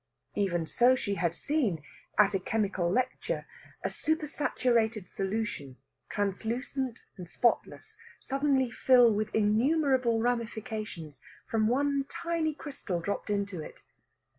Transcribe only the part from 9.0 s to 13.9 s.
with innumerable ramifications from one tiny crystal dropped into it.